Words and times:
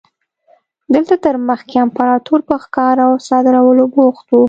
دلته 0.93 1.15
تر 1.25 1.35
مخکې 1.49 1.75
امپراتور 1.85 2.39
په 2.49 2.55
ښکار 2.63 2.95
او 3.07 3.11
صادرولو 3.27 3.85
بوخت 3.95 4.27
و. 4.29 4.33